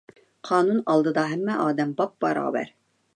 قانۇن 0.47 0.79
ئالدىدا 0.93 1.25
ھەممە 1.33 1.57
ئادەم 1.65 1.91
باپباراۋەر. 2.03 2.73